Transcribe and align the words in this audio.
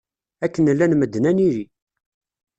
Akken 0.45 0.65
llan 0.73 0.93
medden 0.97 1.29
ad 1.29 1.35
nili. 1.37 1.65